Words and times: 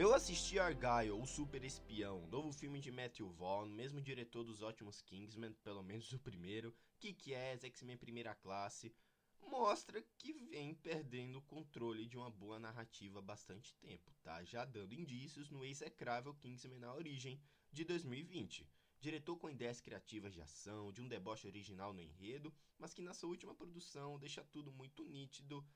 Eu 0.00 0.14
assisti 0.14 0.60
Argyle, 0.60 1.10
o 1.10 1.26
Super 1.26 1.64
Espião, 1.64 2.24
novo 2.28 2.52
filme 2.52 2.78
de 2.78 2.88
Matthew 2.88 3.28
Vaughn, 3.30 3.66
mesmo 3.66 4.00
diretor 4.00 4.44
dos 4.44 4.62
ótimos 4.62 5.02
Kingsman, 5.02 5.52
pelo 5.64 5.82
menos 5.82 6.12
o 6.12 6.20
primeiro, 6.20 6.72
Kick-Ass, 7.00 7.64
X-Men 7.64 7.96
Primeira 7.96 8.32
Classe, 8.32 8.94
mostra 9.42 10.00
que 10.16 10.32
vem 10.32 10.72
perdendo 10.72 11.38
o 11.38 11.42
controle 11.42 12.06
de 12.06 12.16
uma 12.16 12.30
boa 12.30 12.60
narrativa 12.60 13.18
há 13.18 13.22
bastante 13.22 13.74
tempo, 13.74 14.14
tá? 14.22 14.44
Já 14.44 14.64
dando 14.64 14.94
indícios 14.94 15.50
no 15.50 15.64
execrável 15.64 16.32
Kingsman 16.32 16.78
na 16.78 16.94
origem 16.94 17.42
de 17.72 17.82
2020. 17.82 18.70
Diretor 19.00 19.36
com 19.36 19.50
ideias 19.50 19.80
criativas 19.80 20.32
de 20.32 20.40
ação, 20.40 20.92
de 20.92 21.02
um 21.02 21.08
deboche 21.08 21.48
original 21.48 21.92
no 21.92 22.00
enredo, 22.00 22.54
mas 22.78 22.94
que 22.94 23.02
na 23.02 23.12
sua 23.12 23.30
última 23.30 23.52
produção 23.52 24.16
deixa 24.16 24.44
tudo 24.44 24.70
muito 24.70 25.04
nítido 25.04 25.66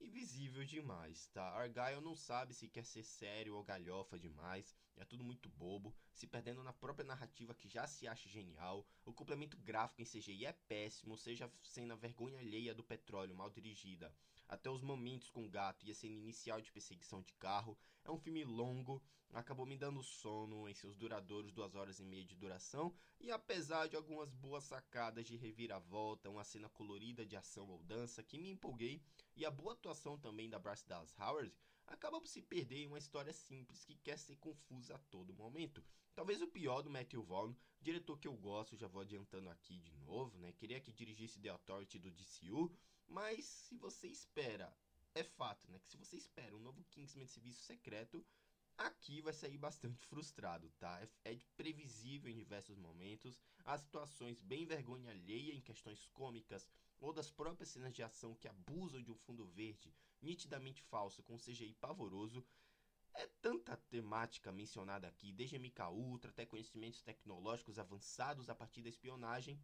e 0.00 0.08
visível 0.08 0.64
demais, 0.64 1.26
tá? 1.28 1.42
Argyle 1.52 2.00
não 2.00 2.14
sabe 2.14 2.54
se 2.54 2.68
quer 2.68 2.84
ser 2.84 3.02
sério 3.02 3.54
ou 3.54 3.64
galhofa 3.64 4.18
demais, 4.18 4.76
é 4.96 5.04
tudo 5.04 5.22
muito 5.22 5.48
bobo, 5.48 5.94
se 6.12 6.26
perdendo 6.26 6.62
na 6.62 6.72
própria 6.72 7.06
narrativa 7.06 7.54
que 7.54 7.68
já 7.68 7.86
se 7.86 8.08
acha 8.08 8.28
genial, 8.28 8.86
o 9.04 9.12
complemento 9.12 9.56
gráfico 9.58 10.02
em 10.02 10.04
CGI 10.04 10.46
é 10.46 10.52
péssimo, 10.52 11.16
seja 11.16 11.44
a 11.46 11.94
vergonha 11.94 12.38
alheia 12.38 12.74
do 12.74 12.82
petróleo 12.82 13.34
mal 13.34 13.50
dirigida, 13.50 14.12
até 14.48 14.70
os 14.70 14.82
momentos 14.82 15.28
com 15.30 15.44
o 15.44 15.50
gato 15.50 15.84
e 15.84 15.90
a 15.90 15.94
cena 15.94 16.14
inicial 16.14 16.60
de 16.60 16.72
perseguição 16.72 17.20
de 17.20 17.32
carro, 17.34 17.76
é 18.04 18.10
um 18.10 18.18
filme 18.18 18.44
longo, 18.44 19.02
acabou 19.32 19.66
me 19.66 19.76
dando 19.76 20.02
sono 20.02 20.68
em 20.68 20.74
seus 20.74 20.96
duradouros 20.96 21.52
duas 21.52 21.74
horas 21.74 21.98
e 21.98 22.04
meia 22.04 22.24
de 22.24 22.36
duração, 22.36 22.94
e 23.20 23.30
apesar 23.30 23.88
de 23.88 23.96
algumas 23.96 24.32
boas 24.32 24.64
sacadas 24.64 25.26
de 25.26 25.36
reviravolta, 25.36 26.30
uma 26.30 26.44
cena 26.44 26.68
colorida 26.68 27.26
de 27.26 27.36
ação 27.36 27.68
ou 27.68 27.82
dança 27.82 28.22
que 28.22 28.38
me 28.38 28.50
empolguei, 28.50 29.02
e 29.34 29.44
a 29.44 29.50
boa 29.50 29.72
atuação 29.72 30.18
também 30.18 30.48
da 30.48 30.58
Bryce 30.58 30.86
Dallas 30.86 31.14
Howard, 31.18 31.52
acaba 31.86 32.20
por 32.20 32.28
se 32.28 32.42
perder 32.42 32.82
em 32.82 32.86
uma 32.86 32.98
história 32.98 33.32
simples 33.32 33.84
que 33.84 33.94
quer 33.96 34.18
ser 34.18 34.36
confusa 34.36 34.94
a 34.94 34.98
todo 34.98 35.34
momento. 35.34 35.82
Talvez 36.14 36.40
o 36.40 36.48
pior 36.48 36.82
do 36.82 36.90
Matthew 36.90 37.22
Vaughn, 37.22 37.54
diretor 37.80 38.18
que 38.18 38.28
eu 38.28 38.34
gosto, 38.34 38.76
já 38.76 38.86
vou 38.86 39.02
adiantando 39.02 39.48
aqui 39.50 39.78
de 39.80 39.94
novo, 39.98 40.38
né? 40.38 40.52
Queria 40.52 40.80
que 40.80 40.92
dirigisse 40.92 41.40
The 41.40 41.50
Authority 41.50 41.98
do 41.98 42.10
DCU, 42.10 42.74
mas 43.06 43.44
se 43.44 43.76
você 43.76 44.08
espera, 44.08 44.74
é 45.14 45.22
fato, 45.22 45.70
né? 45.70 45.78
Que 45.78 45.88
se 45.88 45.96
você 45.96 46.16
espera 46.16 46.56
um 46.56 46.60
novo 46.60 46.84
Kingsman 46.90 47.26
de 47.26 47.32
serviço 47.32 47.62
secreto, 47.62 48.24
aqui 48.78 49.20
vai 49.20 49.32
sair 49.32 49.58
bastante 49.58 50.04
frustrado, 50.06 50.70
tá? 50.78 51.00
É, 51.24 51.32
é 51.32 51.38
previsível 51.56 52.30
em 52.30 52.36
diversos 52.36 52.76
momentos, 52.76 53.40
as 53.64 53.80
situações 53.80 54.40
bem 54.40 54.66
vergonha 54.66 55.10
alheia 55.10 55.54
em 55.54 55.60
questões 55.60 56.06
cômicas 56.08 56.68
ou 57.00 57.12
das 57.12 57.30
próprias 57.30 57.70
cenas 57.70 57.92
de 57.92 58.02
ação 58.02 58.34
que 58.34 58.48
abusam 58.48 59.02
de 59.02 59.10
um 59.10 59.16
fundo 59.16 59.46
verde 59.46 59.94
nitidamente 60.20 60.82
falso 60.82 61.22
com 61.22 61.36
CGI 61.36 61.74
pavoroso. 61.74 62.44
É 63.14 63.26
tanta 63.40 63.76
temática 63.76 64.52
mencionada 64.52 65.08
aqui, 65.08 65.32
desde 65.32 65.58
MK 65.58 65.90
Ultra 65.90 66.30
até 66.30 66.44
conhecimentos 66.44 67.02
tecnológicos 67.02 67.78
avançados 67.78 68.50
a 68.50 68.54
partir 68.54 68.82
da 68.82 68.90
espionagem, 68.90 69.58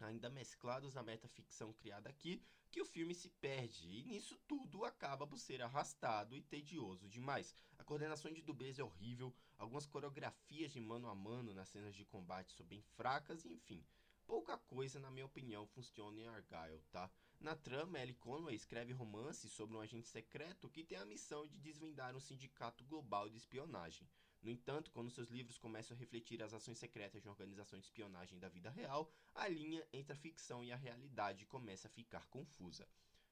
ainda 0.00 0.28
mesclados 0.30 0.96
à 0.96 1.02
metaficção 1.02 1.72
criada 1.72 2.08
aqui, 2.08 2.42
que 2.70 2.80
o 2.80 2.84
filme 2.84 3.14
se 3.14 3.28
perde, 3.28 3.88
e 3.88 4.02
nisso 4.02 4.36
tudo 4.48 4.84
acaba 4.84 5.26
por 5.26 5.38
ser 5.38 5.62
arrastado 5.62 6.36
e 6.36 6.42
tedioso 6.42 7.08
demais. 7.08 7.54
A 7.78 7.84
coordenação 7.84 8.32
de 8.32 8.42
dublês 8.42 8.78
é 8.78 8.82
horrível, 8.82 9.34
algumas 9.56 9.86
coreografias 9.86 10.72
de 10.72 10.80
mano 10.80 11.08
a 11.08 11.14
mano 11.14 11.54
nas 11.54 11.68
cenas 11.68 11.94
de 11.94 12.04
combate 12.04 12.52
são 12.52 12.66
bem 12.66 12.82
fracas, 12.96 13.44
enfim, 13.44 13.86
pouca 14.26 14.58
coisa, 14.58 14.98
na 14.98 15.10
minha 15.10 15.26
opinião, 15.26 15.66
funciona 15.66 16.20
em 16.20 16.26
Argyle, 16.26 16.82
tá? 16.90 17.10
Na 17.38 17.54
trama, 17.54 18.00
Ellie 18.00 18.14
Conway 18.14 18.54
escreve 18.54 18.92
romances 18.92 19.52
sobre 19.52 19.76
um 19.76 19.80
agente 19.80 20.08
secreto 20.08 20.70
que 20.70 20.82
tem 20.82 20.98
a 20.98 21.04
missão 21.04 21.46
de 21.46 21.58
desvendar 21.58 22.16
um 22.16 22.20
sindicato 22.20 22.82
global 22.84 23.28
de 23.28 23.36
espionagem. 23.36 24.08
No 24.44 24.50
entanto, 24.50 24.90
quando 24.90 25.10
seus 25.10 25.30
livros 25.30 25.56
começam 25.56 25.96
a 25.96 25.98
refletir 25.98 26.42
as 26.42 26.52
ações 26.52 26.76
secretas 26.76 27.22
de 27.22 27.26
uma 27.26 27.32
organização 27.32 27.78
de 27.78 27.86
espionagem 27.86 28.38
da 28.38 28.46
vida 28.46 28.68
real, 28.68 29.10
a 29.34 29.48
linha 29.48 29.82
entre 29.90 30.12
a 30.12 30.16
ficção 30.16 30.62
e 30.62 30.70
a 30.70 30.76
realidade 30.76 31.46
começa 31.46 31.88
a 31.88 31.90
ficar 31.90 32.26
confusa. 32.26 32.86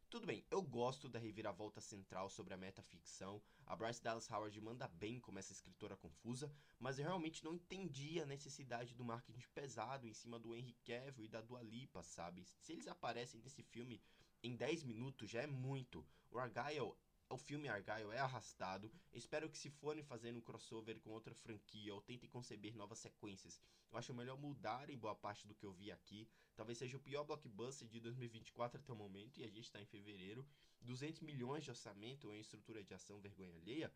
Tudo 0.08 0.26
bem, 0.26 0.42
eu 0.50 0.62
gosto 0.62 1.10
da 1.10 1.18
reviravolta 1.18 1.82
central 1.82 2.30
sobre 2.30 2.54
a 2.54 2.56
metaficção. 2.56 3.42
A 3.66 3.76
Bryce 3.76 4.02
Dallas 4.02 4.30
Howard 4.30 4.58
manda 4.62 4.88
bem 4.88 5.20
como 5.20 5.38
essa 5.38 5.52
escritora 5.52 5.98
confusa, 5.98 6.50
mas 6.78 6.98
eu 6.98 7.04
realmente 7.04 7.44
não 7.44 7.52
entendi 7.52 8.18
a 8.18 8.24
necessidade 8.24 8.94
do 8.94 9.04
marketing 9.04 9.44
pesado 9.54 10.06
em 10.06 10.14
cima 10.14 10.38
do 10.38 10.54
Henry 10.54 10.78
Cavill 10.82 11.26
e 11.26 11.28
da 11.28 11.42
Dua 11.42 11.62
Lipa, 11.62 12.02
sabe? 12.02 12.46
Se 12.58 12.72
eles 12.72 12.88
aparecem 12.88 13.38
nesse 13.42 13.62
filme 13.62 14.02
em 14.42 14.56
10 14.56 14.84
minutos 14.84 15.28
já 15.28 15.42
é 15.42 15.46
muito. 15.46 16.06
O 16.30 16.38
Argyle 16.38 16.94
o 17.32 17.38
filme 17.38 17.66
Argyle 17.66 18.12
é 18.12 18.18
arrastado. 18.18 18.92
Espero 19.12 19.48
que 19.48 19.56
se 19.56 19.70
forem 19.70 20.02
fazer 20.02 20.34
um 20.34 20.40
crossover 20.40 21.00
com 21.00 21.10
outra 21.10 21.34
franquia 21.34 21.94
ou 21.94 22.02
tentem 22.02 22.28
conceber 22.28 22.76
novas 22.76 22.98
sequências, 22.98 23.58
eu 23.90 23.98
acho 23.98 24.12
melhor 24.12 24.38
mudarem 24.38 24.98
boa 24.98 25.14
parte 25.14 25.46
do 25.46 25.54
que 25.54 25.64
eu 25.64 25.72
vi 25.72 25.90
aqui. 25.90 26.28
Talvez 26.54 26.78
seja 26.78 26.96
o 26.96 27.00
pior 27.00 27.24
blockbuster 27.24 27.88
de 27.88 28.00
2024 28.00 28.78
até 28.78 28.92
o 28.92 28.96
momento, 28.96 29.40
e 29.40 29.44
a 29.44 29.48
gente 29.48 29.64
está 29.64 29.80
em 29.80 29.86
fevereiro. 29.86 30.46
200 30.82 31.22
milhões 31.22 31.64
de 31.64 31.70
orçamento 31.70 32.32
em 32.32 32.40
estrutura 32.40 32.84
de 32.84 32.92
ação 32.92 33.18
vergonha 33.18 33.54
alheia. 33.56 33.92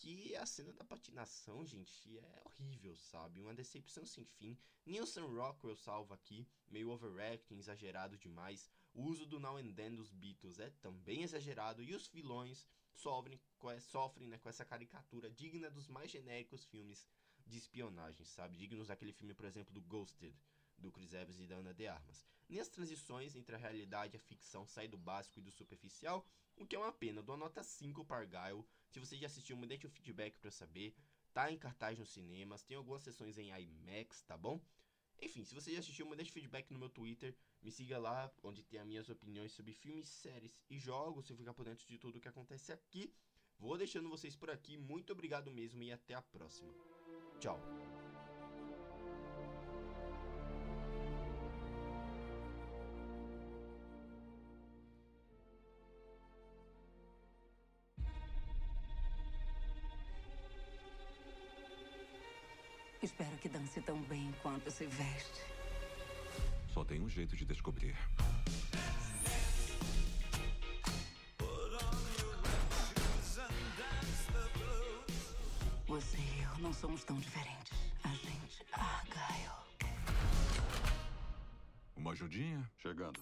Que 0.00 0.34
a 0.34 0.46
cena 0.46 0.72
da 0.72 0.82
patinação, 0.82 1.62
gente, 1.66 2.18
é 2.18 2.42
horrível, 2.46 2.96
sabe? 2.96 3.42
Uma 3.42 3.52
decepção 3.52 4.06
sem 4.06 4.24
fim. 4.24 4.58
Nilson 4.86 5.26
Rockwell 5.26 5.76
salva 5.76 6.14
aqui, 6.14 6.48
meio 6.70 6.88
overacting, 6.88 7.58
exagerado 7.58 8.16
demais. 8.16 8.70
O 8.94 9.02
uso 9.02 9.26
do 9.26 9.38
Now 9.38 9.58
and 9.58 9.74
Then 9.74 9.94
dos 9.94 10.10
Beatles 10.10 10.58
é 10.58 10.70
também 10.80 11.22
exagerado 11.22 11.82
e 11.82 11.94
os 11.94 12.08
vilões 12.08 12.66
sofrem, 12.94 13.38
sofrem 13.78 14.26
né, 14.26 14.38
com 14.38 14.48
essa 14.48 14.64
caricatura 14.64 15.28
digna 15.28 15.70
dos 15.70 15.86
mais 15.86 16.10
genéricos 16.10 16.64
filmes 16.64 17.06
de 17.46 17.58
espionagem, 17.58 18.24
sabe? 18.24 18.56
Dignos 18.56 18.88
daquele 18.88 19.12
filme, 19.12 19.34
por 19.34 19.44
exemplo, 19.44 19.74
do 19.74 19.82
Ghosted, 19.82 20.34
do 20.80 20.90
Chris 20.90 21.12
Evans 21.12 21.40
e 21.40 21.46
da 21.46 21.56
Ana 21.56 21.74
de 21.74 21.86
Armas. 21.86 22.26
Nem 22.48 22.60
as 22.60 22.68
transições 22.68 23.36
entre 23.36 23.54
a 23.54 23.58
realidade 23.58 24.16
e 24.16 24.18
a 24.18 24.20
ficção 24.20 24.66
saem 24.66 24.88
do 24.88 24.98
básico 24.98 25.38
e 25.38 25.42
do 25.42 25.50
superficial, 25.50 26.26
o 26.56 26.66
que 26.66 26.74
é 26.74 26.78
uma 26.78 26.92
pena. 26.92 27.22
Dou 27.22 27.36
nota 27.36 27.62
5 27.62 28.04
para 28.04 28.22
Argyle. 28.22 28.64
Se 28.88 28.98
você 28.98 29.16
já 29.16 29.26
assistiu, 29.26 29.56
me 29.56 29.66
deixe 29.66 29.86
um 29.86 29.90
feedback 29.90 30.38
para 30.38 30.50
saber. 30.50 30.94
Tá 31.32 31.50
em 31.50 31.58
cartaz 31.58 31.98
nos 31.98 32.08
cinemas, 32.08 32.64
tem 32.64 32.76
algumas 32.76 33.02
sessões 33.02 33.38
em 33.38 33.50
IMAX, 33.50 34.22
tá 34.22 34.36
bom? 34.36 34.60
Enfim, 35.22 35.44
se 35.44 35.54
você 35.54 35.72
já 35.72 35.80
assistiu, 35.80 36.06
me 36.06 36.16
deixe 36.16 36.32
feedback 36.32 36.70
no 36.72 36.78
meu 36.78 36.88
Twitter. 36.88 37.36
Me 37.62 37.70
siga 37.70 37.98
lá, 37.98 38.32
onde 38.42 38.64
tem 38.64 38.80
as 38.80 38.86
minhas 38.86 39.08
opiniões 39.08 39.52
sobre 39.52 39.74
filmes, 39.74 40.08
séries 40.08 40.58
e 40.68 40.78
jogos. 40.78 41.26
Se 41.26 41.36
ficar 41.36 41.52
por 41.52 41.64
dentro 41.64 41.86
de 41.86 41.98
tudo 41.98 42.16
o 42.16 42.20
que 42.20 42.28
acontece 42.28 42.72
aqui. 42.72 43.14
Vou 43.58 43.76
deixando 43.76 44.08
vocês 44.08 44.34
por 44.34 44.50
aqui. 44.50 44.78
Muito 44.78 45.12
obrigado 45.12 45.50
mesmo 45.50 45.82
e 45.82 45.92
até 45.92 46.14
a 46.14 46.22
próxima. 46.22 46.72
Tchau. 47.38 47.89
Espero 63.02 63.34
que 63.38 63.48
dance 63.48 63.80
tão 63.80 64.00
bem 64.02 64.30
quanto 64.42 64.70
se 64.70 64.84
veste. 64.84 65.40
Só 66.68 66.84
tem 66.84 67.00
um 67.00 67.08
jeito 67.08 67.34
de 67.34 67.46
descobrir. 67.46 67.96
Você 75.86 76.18
e 76.18 76.42
eu 76.42 76.58
não 76.58 76.72
somos 76.74 77.02
tão 77.04 77.18
diferentes. 77.18 77.72
A 78.04 78.08
gente. 78.08 78.64
Argyle. 78.72 79.50
Uma 81.96 82.12
ajudinha? 82.12 82.70
Chegando. 82.78 83.18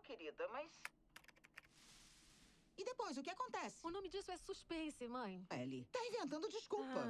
Querida, 0.00 0.48
mas. 0.48 0.70
E 2.76 2.84
depois, 2.84 3.16
o 3.18 3.22
que 3.22 3.30
acontece? 3.30 3.86
O 3.86 3.90
nome 3.90 4.08
disso 4.08 4.30
é 4.30 4.36
suspense, 4.36 5.06
mãe. 5.06 5.46
Ellie, 5.50 5.84
tá 5.92 6.00
inventando 6.06 6.48
desculpa. 6.48 7.06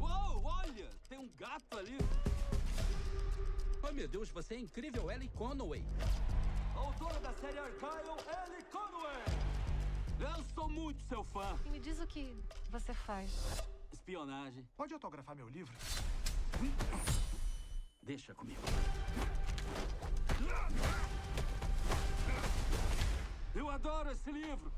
Uou, 0.00 0.44
olha! 0.44 0.90
Tem 1.08 1.18
um 1.18 1.28
gato 1.36 1.78
ali. 1.78 1.96
Oh, 3.82 3.92
meu 3.92 4.08
Deus, 4.08 4.28
você 4.30 4.54
é 4.54 4.58
incrível, 4.58 5.10
Ellie 5.10 5.28
Conway. 5.28 5.84
Autora 6.74 7.20
da 7.20 7.32
série 7.34 7.58
Argyle, 7.58 8.16
Ellie 8.48 8.64
Conway. 8.70 9.22
Eu 10.20 10.44
sou 10.54 10.68
muito 10.68 11.02
seu 11.08 11.24
fã. 11.24 11.58
E 11.64 11.70
me 11.70 11.78
diz 11.78 12.00
o 12.00 12.06
que 12.06 12.36
você 12.70 12.94
faz. 12.94 13.30
Espionagem. 13.92 14.68
Pode 14.76 14.92
autografar 14.94 15.34
meu 15.36 15.48
livro? 15.48 15.74
Deixa 18.02 18.34
comigo. 18.34 18.60
Eu 23.54 23.70
adoro 23.70 24.10
esse 24.10 24.32
livro. 24.32 24.72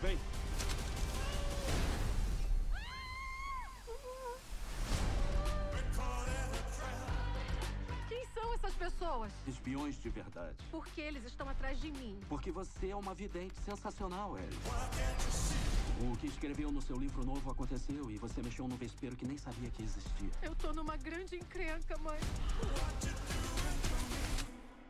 Vem. 0.00 0.18
Quem 8.08 8.24
são 8.32 8.54
essas 8.54 8.74
pessoas? 8.74 9.32
Espiões 9.48 10.00
de 10.00 10.08
verdade. 10.08 10.56
Por 10.70 10.86
que 10.86 11.00
eles 11.00 11.24
estão 11.24 11.48
atrás 11.48 11.80
de 11.80 11.90
mim? 11.90 12.20
Porque 12.28 12.52
você 12.52 12.90
é 12.90 12.96
uma 12.96 13.12
vidente 13.12 13.54
sensacional, 13.64 14.38
Ellie. 14.38 15.49
O 16.02 16.16
que 16.16 16.26
escreveu 16.28 16.72
no 16.72 16.80
seu 16.80 16.96
livro 16.96 17.22
novo 17.24 17.50
aconteceu 17.50 18.10
e 18.10 18.16
você 18.16 18.40
mexeu 18.42 18.66
num 18.66 18.76
vespeiro 18.76 19.14
que 19.14 19.26
nem 19.26 19.36
sabia 19.36 19.70
que 19.70 19.82
existia. 19.82 20.30
Eu 20.42 20.54
tô 20.54 20.72
numa 20.72 20.96
grande 20.96 21.36
encrenca, 21.36 21.96
mãe. 21.98 22.18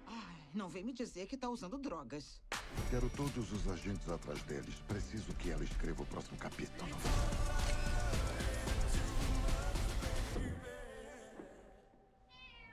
Ai, 0.06 0.36
não 0.54 0.68
vem 0.68 0.84
me 0.84 0.92
dizer 0.92 1.26
que 1.26 1.36
tá 1.36 1.48
usando 1.48 1.78
drogas. 1.78 2.40
Quero 2.90 3.10
todos 3.10 3.50
os 3.50 3.68
agentes 3.68 4.08
atrás 4.08 4.40
deles. 4.42 4.76
Preciso 4.86 5.34
que 5.34 5.50
ela 5.50 5.64
escreva 5.64 6.00
o 6.00 6.06
próximo 6.06 6.38
capítulo. 6.38 6.88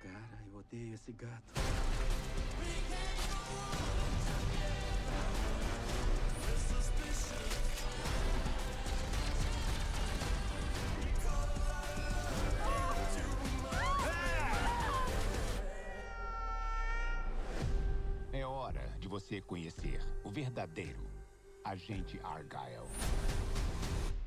Cara, 0.03 0.43
eu 0.45 0.59
odeio 0.59 0.93
esse 0.93 1.11
gato. 1.11 1.53
Hora 18.67 18.97
de 18.99 19.07
você 19.07 19.39
conhecer 19.39 20.01
o 20.25 20.29
verdadeiro 20.29 20.99
agente 21.63 22.19
Argyle. 22.21 22.87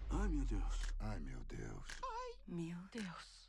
Ai, 0.09 0.29
meu 0.29 0.45
Deus. 0.47 0.81
Ai, 0.99 1.21
meu 1.21 1.41
Deus. 1.47 1.87
Meu 2.49 2.79
Deus. 2.91 3.05
Deus. 3.05 3.40